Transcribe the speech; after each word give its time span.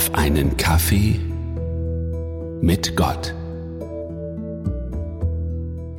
auf 0.00 0.14
einen 0.14 0.56
Kaffee 0.56 1.20
mit 2.62 2.96
Gott. 2.96 3.34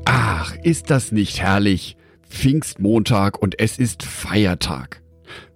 Ach, 0.05 0.55
ist 0.63 0.89
das 0.89 1.11
nicht 1.11 1.39
herrlich? 1.39 1.97
Pfingstmontag 2.27 3.39
und 3.39 3.59
es 3.59 3.77
ist 3.77 4.01
Feiertag. 4.01 5.03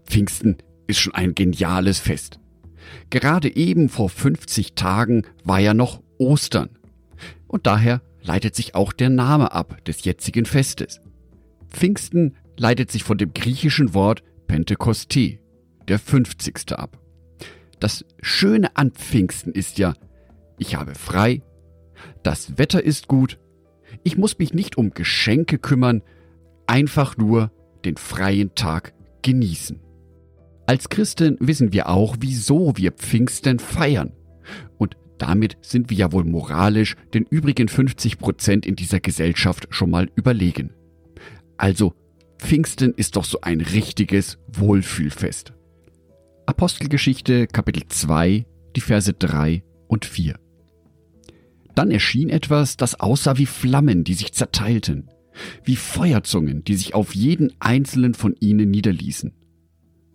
Pfingsten 0.05 0.58
ist 0.85 0.99
schon 0.99 1.15
ein 1.15 1.33
geniales 1.33 1.97
Fest. 1.97 2.39
Gerade 3.10 3.55
eben 3.55 3.89
vor 3.89 4.10
50 4.10 4.75
Tagen 4.75 5.23
war 5.43 5.59
ja 5.59 5.73
noch 5.73 6.03
Ostern. 6.19 6.69
Und 7.47 7.65
daher 7.65 8.03
leitet 8.21 8.55
sich 8.55 8.75
auch 8.75 8.93
der 8.93 9.09
Name 9.09 9.53
ab 9.53 9.83
des 9.85 10.03
jetzigen 10.03 10.46
Festes. 10.46 11.01
Pfingsten 11.71 12.35
leitet 12.57 12.91
sich 12.91 13.03
von 13.03 13.17
dem 13.17 13.33
griechischen 13.33 13.96
Wort 13.96 14.21
Pentekoste, 14.46 15.39
der 15.87 15.97
50. 15.97 16.73
ab. 16.73 17.00
Das 17.80 18.06
Schöne 18.22 18.76
an 18.76 18.92
Pfingsten 18.92 19.52
ist 19.52 19.78
ja, 19.78 19.94
ich 20.58 20.76
habe 20.76 20.96
frei, 20.96 21.42
das 22.24 22.58
Wetter 22.58 22.84
ist 22.84 23.08
gut, 23.08 23.40
ich 24.04 24.18
muss 24.18 24.38
mich 24.40 24.54
nicht 24.54 24.78
um 24.78 24.92
Geschenke 24.92 25.58
kümmern, 25.58 26.02
einfach 26.68 27.18
nur 27.18 27.52
den 27.84 27.98
freien 27.98 28.56
Tag 28.56 28.94
genießen. 29.22 29.80
Als 30.68 30.90
Christen 30.90 31.38
wissen 31.40 31.74
wir 31.74 31.90
auch, 31.90 32.18
wieso 32.20 32.76
wir 32.76 32.92
Pfingsten 32.92 33.60
feiern. 33.60 34.14
Und 34.78 34.98
damit 35.18 35.58
sind 35.62 35.90
wir 35.90 35.98
ja 35.98 36.12
wohl 36.12 36.23
moralisch 36.23 36.96
den 37.14 37.23
übrigen 37.23 37.68
50 37.68 38.18
Prozent 38.18 38.66
in 38.66 38.76
dieser 38.76 39.00
Gesellschaft 39.00 39.68
schon 39.70 39.92
mal 39.92 40.10
überlegen. 40.16 40.72
Also, 41.58 41.94
Pfingsten 42.40 42.94
ist 42.96 43.16
doch 43.16 43.23
so 43.23 43.42
ein 43.42 43.62
richtiges 43.62 44.38
Wohlfühlfest. 44.48 45.54
Apostelgeschichte 46.48 47.48
Kapitel 47.48 47.88
2, 47.88 48.45
die 48.75 48.81
Verse 48.81 49.11
3 49.11 49.64
und 49.88 50.06
4. 50.06 50.39
Dann 51.73 51.89
erschien 51.89 52.30
etwas, 52.30 52.78
das 52.78 53.00
aussah 53.00 53.39
wie 53.39 53.47
Flammen, 53.47 54.03
die 54.03 54.14
sich 54.14 54.31
zerteilten, 54.31 55.09
wie 55.64 55.75
Feuerzungen, 55.75 56.64
die 56.64 56.75
sich 56.75 56.94
auf 56.94 57.16
jeden 57.16 57.52
einzelnen 57.59 58.14
von 58.14 58.36
ihnen 58.39 58.70
niederließen. 58.70 59.33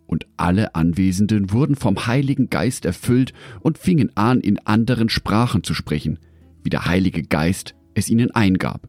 Und 0.07 0.27
alle 0.37 0.77
Anwesenden 0.77 1.51
wurden 1.51 1.75
vom 1.75 2.07
Heiligen 2.07 2.49
Geist 2.49 2.85
erfüllt 2.85 3.33
und 3.61 3.79
fingen 3.79 4.17
an, 4.17 4.41
in 4.41 4.59
anderen 4.59 5.09
Sprachen 5.09 5.65
zu 5.65 5.75
sprechen, 5.75 6.21
wie 6.63 6.71
der 6.71 6.87
Heilige 6.87 7.25
Geist 7.25 7.75
es 7.95 8.09
ihnen 8.09 8.31
eingab. 8.31 8.89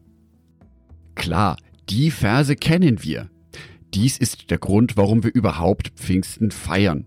Klar, 1.16 1.56
die 1.88 2.12
Verse 2.12 2.54
kennen 2.54 3.02
wir. 3.02 3.30
Dies 3.94 4.16
ist 4.16 4.50
der 4.52 4.58
Grund, 4.58 4.96
warum 4.96 5.24
wir 5.24 5.34
überhaupt 5.34 5.88
Pfingsten 5.96 6.52
feiern. 6.52 7.06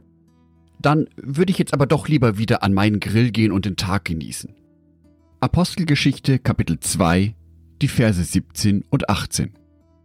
Dann 0.86 1.08
würde 1.16 1.50
ich 1.52 1.58
jetzt 1.58 1.74
aber 1.74 1.88
doch 1.88 2.08
lieber 2.08 2.38
wieder 2.38 2.62
an 2.62 2.72
meinen 2.72 3.00
Grill 3.00 3.32
gehen 3.32 3.52
und 3.52 3.66
den 3.66 3.76
Tag 3.76 4.06
genießen. 4.06 4.54
Apostelgeschichte 5.40 6.38
Kapitel 6.38 6.80
2, 6.80 7.34
die 7.82 7.88
Verse 7.88 8.24
17 8.24 8.84
und 8.92 9.10
18. 9.10 9.54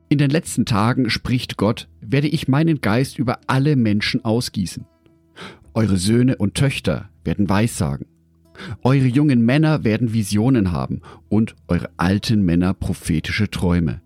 In 0.09 0.17
den 0.17 0.31
letzten 0.31 0.65
Tagen 0.65 1.11
spricht 1.11 1.59
Gott, 1.59 1.87
werde 2.01 2.29
ich 2.29 2.49
meinen 2.49 2.81
Geist 2.81 3.19
über 3.19 3.41
alle 3.47 3.77
Menschen 3.77 4.25
ausgießen. 4.25 4.87
Eure 5.75 5.99
Söhne 5.99 6.37
und 6.37 6.55
Töchter 6.55 7.11
werden 7.25 7.51
Weissagen. 7.51 8.07
Eure 8.83 9.07
jungen 9.07 9.45
Männer 9.45 9.85
werden 9.85 10.15
Visionen 10.15 10.73
haben 10.73 11.03
und 11.29 11.57
eure 11.69 11.91
alten 11.99 12.41
Männer 12.43 12.73
prophetische 12.73 13.51
Träume. 13.51 14.01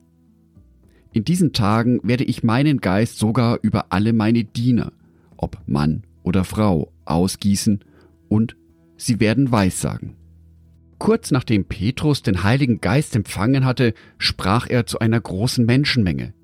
In 1.13 1.23
diesen 1.23 1.53
Tagen 1.53 2.01
werde 2.03 2.25
ich 2.25 2.43
meinen 2.43 2.81
Geist 2.81 3.21
sogar 3.21 3.61
über 3.63 3.93
alle 3.93 4.13
meine 4.13 4.43
Diener, 4.43 4.91
ob 5.37 5.63
Mann 5.69 6.03
oder 6.25 6.43
Frau 6.43 6.93
ausgießen 7.05 7.85
und 8.29 8.57
sie 8.97 9.21
werden 9.21 9.53
Weissagen. 9.53 10.17
Kurz 10.99 11.31
nachdem 11.31 11.67
Petrus 11.67 12.23
den 12.23 12.43
Heiligen 12.43 12.81
Geist 12.81 13.15
empfangen 13.15 13.65
hatte, 13.65 13.95
sprach 14.19 14.67
er 14.69 14.87
zu 14.87 14.99
einer 14.99 15.21
großen 15.21 15.65
Menschenmenge. 15.65 16.35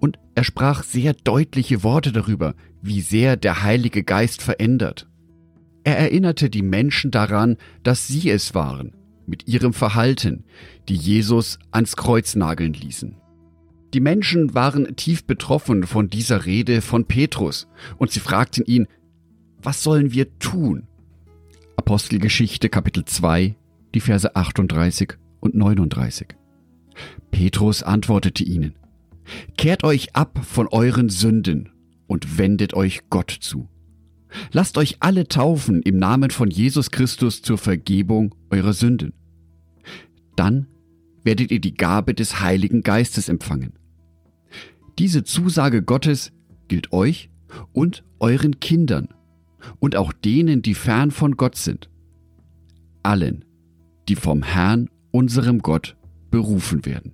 Und 0.00 0.18
er 0.34 0.44
sprach 0.44 0.82
sehr 0.82 1.14
deutliche 1.14 1.82
Worte 1.82 2.12
darüber, 2.12 2.54
wie 2.82 3.00
sehr 3.00 3.36
der 3.36 3.62
Heilige 3.62 4.02
Geist 4.02 4.42
verändert. 4.42 5.08
Er 5.84 5.98
erinnerte 5.98 6.50
die 6.50 6.62
Menschen 6.62 7.10
daran, 7.10 7.56
dass 7.82 8.08
sie 8.08 8.28
es 8.28 8.54
waren, 8.54 8.94
mit 9.26 9.46
ihrem 9.46 9.72
Verhalten, 9.72 10.44
die 10.88 10.96
Jesus 10.96 11.58
ans 11.70 11.96
Kreuz 11.96 12.34
nageln 12.34 12.72
ließen. 12.72 13.16
Die 13.94 14.00
Menschen 14.00 14.54
waren 14.54 14.96
tief 14.96 15.24
betroffen 15.24 15.86
von 15.86 16.10
dieser 16.10 16.44
Rede 16.44 16.82
von 16.82 17.06
Petrus, 17.06 17.68
und 17.96 18.10
sie 18.10 18.20
fragten 18.20 18.64
ihn, 18.66 18.86
was 19.62 19.82
sollen 19.82 20.12
wir 20.12 20.38
tun? 20.38 20.86
Apostelgeschichte 21.76 22.68
Kapitel 22.68 23.04
2, 23.04 23.56
die 23.94 24.00
Verse 24.00 24.34
38 24.34 25.14
und 25.40 25.54
39. 25.54 26.28
Petrus 27.30 27.82
antwortete 27.82 28.44
ihnen, 28.44 28.74
Kehrt 29.56 29.84
euch 29.84 30.16
ab 30.16 30.40
von 30.44 30.68
euren 30.68 31.08
Sünden 31.08 31.70
und 32.06 32.38
wendet 32.38 32.74
euch 32.74 33.02
Gott 33.10 33.30
zu. 33.30 33.68
Lasst 34.52 34.78
euch 34.78 34.98
alle 35.00 35.28
taufen 35.28 35.82
im 35.82 35.98
Namen 35.98 36.30
von 36.30 36.50
Jesus 36.50 36.90
Christus 36.90 37.42
zur 37.42 37.58
Vergebung 37.58 38.34
eurer 38.50 38.72
Sünden. 38.72 39.12
Dann 40.36 40.66
werdet 41.24 41.50
ihr 41.50 41.60
die 41.60 41.74
Gabe 41.74 42.14
des 42.14 42.40
Heiligen 42.40 42.82
Geistes 42.82 43.28
empfangen. 43.28 43.74
Diese 44.98 45.24
Zusage 45.24 45.82
Gottes 45.82 46.32
gilt 46.68 46.92
euch 46.92 47.30
und 47.72 48.04
euren 48.18 48.60
Kindern 48.60 49.08
und 49.78 49.96
auch 49.96 50.12
denen, 50.12 50.62
die 50.62 50.74
fern 50.74 51.10
von 51.10 51.36
Gott 51.36 51.56
sind, 51.56 51.88
allen, 53.02 53.44
die 54.08 54.16
vom 54.16 54.42
Herrn, 54.42 54.88
unserem 55.10 55.60
Gott, 55.60 55.96
berufen 56.30 56.84
werden. 56.84 57.12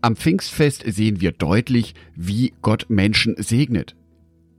Am 0.00 0.16
Pfingstfest 0.16 0.84
sehen 0.86 1.20
wir 1.20 1.32
deutlich, 1.32 1.94
wie 2.14 2.52
Gott 2.60 2.86
Menschen 2.88 3.36
segnet. 3.38 3.96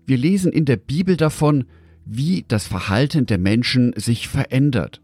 Wir 0.05 0.17
lesen 0.17 0.51
in 0.51 0.65
der 0.65 0.77
Bibel 0.77 1.17
davon, 1.17 1.65
wie 2.05 2.45
das 2.47 2.65
Verhalten 2.65 3.25
der 3.25 3.37
Menschen 3.37 3.93
sich 3.95 4.27
verändert. 4.27 5.01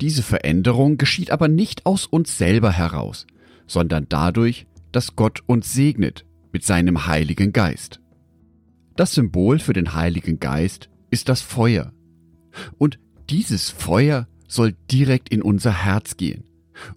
Diese 0.00 0.22
Veränderung 0.22 0.98
geschieht 0.98 1.30
aber 1.30 1.48
nicht 1.48 1.86
aus 1.86 2.06
uns 2.06 2.36
selber 2.36 2.70
heraus, 2.70 3.26
sondern 3.66 4.06
dadurch, 4.08 4.66
dass 4.92 5.16
Gott 5.16 5.42
uns 5.46 5.72
segnet 5.72 6.24
mit 6.52 6.64
seinem 6.64 7.06
Heiligen 7.06 7.52
Geist. 7.52 8.00
Das 8.96 9.12
Symbol 9.12 9.58
für 9.58 9.74
den 9.74 9.94
Heiligen 9.94 10.40
Geist 10.40 10.88
ist 11.10 11.28
das 11.28 11.42
Feuer. 11.42 11.92
Und 12.78 12.98
dieses 13.28 13.70
Feuer 13.70 14.26
soll 14.48 14.74
direkt 14.90 15.28
in 15.28 15.42
unser 15.42 15.84
Herz 15.84 16.16
gehen. 16.16 16.44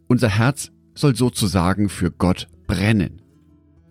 Unser 0.07 0.29
Herz 0.29 0.71
soll 0.95 1.15
sozusagen 1.15 1.89
für 1.89 2.11
Gott 2.11 2.47
brennen. 2.67 3.21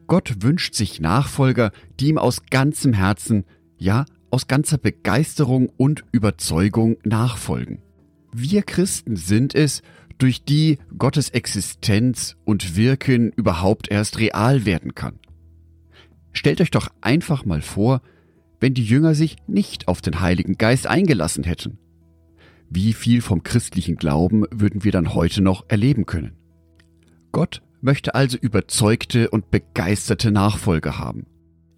Gott 0.06 0.42
wünscht 0.42 0.74
sich 0.74 1.00
Nachfolger, 1.00 1.70
die 2.00 2.08
ihm 2.08 2.18
aus 2.18 2.46
ganzem 2.50 2.94
Herzen, 2.94 3.44
ja 3.76 4.06
aus 4.30 4.46
ganzer 4.46 4.78
Begeisterung 4.78 5.68
und 5.76 6.04
Überzeugung 6.12 6.96
nachfolgen. 7.04 7.82
Wir 8.32 8.62
Christen 8.62 9.16
sind 9.16 9.54
es, 9.54 9.82
durch 10.18 10.44
die 10.44 10.78
Gottes 10.96 11.30
Existenz 11.30 12.36
und 12.44 12.76
Wirken 12.76 13.30
überhaupt 13.30 13.90
erst 13.90 14.18
real 14.18 14.64
werden 14.66 14.94
kann. 14.94 15.20
Stellt 16.32 16.60
euch 16.60 16.70
doch 16.70 16.88
einfach 17.00 17.44
mal 17.44 17.62
vor, 17.62 18.02
wenn 18.60 18.74
die 18.74 18.84
Jünger 18.84 19.14
sich 19.14 19.36
nicht 19.46 19.88
auf 19.88 20.00
den 20.00 20.20
Heiligen 20.20 20.58
Geist 20.58 20.86
eingelassen 20.86 21.44
hätten. 21.44 21.78
Wie 22.70 22.92
viel 22.92 23.22
vom 23.22 23.42
christlichen 23.42 23.96
Glauben 23.96 24.44
würden 24.50 24.84
wir 24.84 24.92
dann 24.92 25.14
heute 25.14 25.42
noch 25.42 25.64
erleben 25.68 26.06
können? 26.06 26.32
Gott 27.32 27.62
möchte 27.80 28.14
also 28.14 28.36
überzeugte 28.36 29.30
und 29.30 29.50
begeisterte 29.50 30.30
Nachfolger 30.30 30.98
haben. 30.98 31.26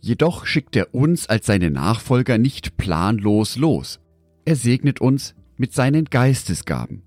Jedoch 0.01 0.47
schickt 0.47 0.77
er 0.77 0.95
uns 0.95 1.29
als 1.29 1.47
seine 1.47 1.71
Nachfolger 1.71 2.39
nicht 2.39 2.77
planlos 2.77 3.57
los. 3.57 4.01
Er 4.45 4.57
segnet 4.57 5.01
uns 5.01 5.35
mit 5.57 5.75
seinen 5.75 6.07
Geistesgaben, 6.07 7.03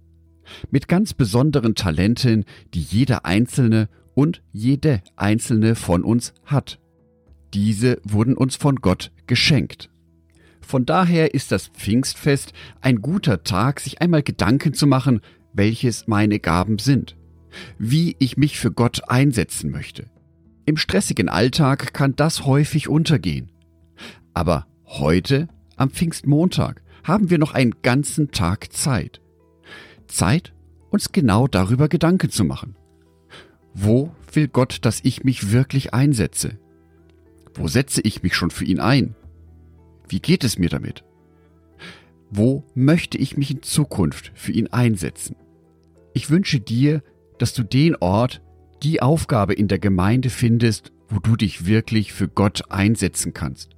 mit 0.70 0.88
ganz 0.88 1.14
besonderen 1.14 1.74
Talenten, 1.74 2.46
die 2.76 2.82
jeder 2.82 3.26
Einzelne 3.26 3.90
und 4.14 4.44
jede 4.52 5.02
Einzelne 5.16 5.74
von 5.74 6.04
uns 6.04 6.34
hat. 6.46 6.80
Diese 7.54 8.02
wurden 8.04 8.36
uns 8.36 8.56
von 8.56 8.78
Gott 8.78 9.12
geschenkt. 9.28 9.90
Von 10.62 10.86
daher 10.86 11.34
ist 11.34 11.52
das 11.52 11.68
Pfingstfest 11.68 12.54
ein 12.82 13.02
guter 13.02 13.44
Tag, 13.44 13.80
sich 13.80 14.02
einmal 14.02 14.24
Gedanken 14.24 14.74
zu 14.74 14.88
machen, 14.88 15.22
welches 15.54 16.08
meine 16.08 16.40
Gaben 16.40 16.80
sind, 16.80 17.16
wie 17.78 18.16
ich 18.18 18.38
mich 18.38 18.58
für 18.58 18.72
Gott 18.72 19.02
einsetzen 19.08 19.70
möchte. 19.70 20.10
Im 20.66 20.78
stressigen 20.78 21.30
Alltag 21.30 21.94
kann 21.94 22.16
das 22.16 22.46
häufig 22.46 22.88
untergehen. 22.88 23.52
Aber 24.34 24.66
heute, 24.86 25.48
am 25.76 25.92
Pfingstmontag, 25.92 26.82
haben 27.04 27.30
wir 27.30 27.38
noch 27.38 27.54
einen 27.54 27.76
ganzen 27.84 28.32
Tag 28.32 28.72
Zeit. 28.74 29.22
Zeit, 30.08 30.54
uns 30.90 31.12
genau 31.12 31.48
darüber 31.48 31.90
Gedanken 31.90 32.30
zu 32.30 32.46
machen. 32.46 32.76
Wo 33.74 34.12
will 34.32 34.48
Gott, 34.48 34.80
dass 34.84 35.02
ich 35.04 35.24
mich 35.24 35.52
wirklich 35.52 35.94
einsetze? 35.94 36.58
Wo 37.56 37.68
setze 37.68 38.02
ich 38.02 38.24
mich 38.24 38.36
schon 38.36 38.52
für 38.52 38.66
ihn 38.66 38.80
ein? 38.80 39.16
Wie 40.08 40.20
geht 40.20 40.44
es 40.44 40.58
mir 40.58 40.70
damit? 40.70 41.04
Wo 42.30 42.64
möchte 42.74 43.18
ich 43.18 43.38
mich 43.38 43.52
in 43.52 43.62
Zukunft 43.62 44.32
für 44.34 44.52
ihn 44.52 44.68
einsetzen? 44.68 45.36
Ich 46.14 46.30
wünsche 46.30 46.60
dir, 46.60 47.04
dass 47.38 47.54
du 47.54 47.64
den 47.64 47.96
Ort, 47.96 48.42
die 48.82 49.02
Aufgabe 49.02 49.54
in 49.54 49.68
der 49.68 49.80
Gemeinde 49.80 50.30
findest, 50.30 50.92
wo 51.10 51.20
du 51.20 51.36
dich 51.36 51.66
wirklich 51.66 52.12
für 52.12 52.28
Gott 52.28 52.72
einsetzen 52.72 53.34
kannst. 53.34 53.76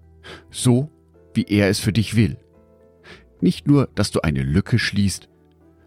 So, 0.51 0.89
wie 1.33 1.43
er 1.43 1.69
es 1.69 1.79
für 1.79 1.93
dich 1.93 2.15
will. 2.15 2.37
Nicht 3.41 3.67
nur, 3.67 3.89
dass 3.95 4.11
du 4.11 4.21
eine 4.21 4.41
Lücke 4.41 4.79
schließt, 4.79 5.29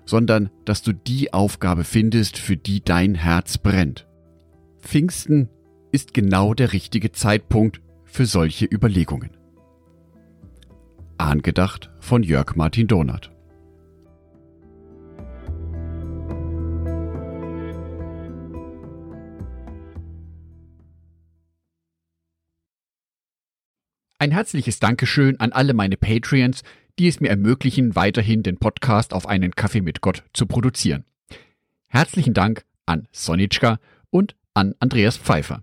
sondern 0.04 0.50
dass 0.64 0.82
du 0.82 0.92
die 0.92 1.32
Aufgabe 1.32 1.84
findest, 1.84 2.38
für 2.38 2.56
die 2.56 2.82
dein 2.82 3.14
Herz 3.14 3.58
brennt. 3.58 4.06
Pfingsten 4.80 5.48
ist 5.92 6.14
genau 6.14 6.54
der 6.54 6.72
richtige 6.72 7.12
Zeitpunkt 7.12 7.80
für 8.04 8.26
solche 8.26 8.66
Überlegungen. 8.66 9.30
Angedacht 11.18 11.90
von 12.00 12.22
Jörg 12.22 12.54
Martin 12.54 12.86
Donath. 12.86 13.30
Ein 24.20 24.32
herzliches 24.32 24.80
Dankeschön 24.80 25.38
an 25.38 25.52
alle 25.52 25.74
meine 25.74 25.96
Patreons, 25.96 26.62
die 26.98 27.06
es 27.06 27.20
mir 27.20 27.28
ermöglichen, 27.28 27.94
weiterhin 27.94 28.42
den 28.42 28.58
Podcast 28.58 29.14
auf 29.14 29.28
einen 29.28 29.52
Kaffee 29.52 29.80
mit 29.80 30.00
Gott 30.00 30.24
zu 30.32 30.46
produzieren. 30.46 31.04
Herzlichen 31.86 32.34
Dank 32.34 32.64
an 32.84 33.06
Sonitschka 33.12 33.78
und 34.10 34.34
an 34.54 34.74
Andreas 34.80 35.16
Pfeiffer. 35.16 35.62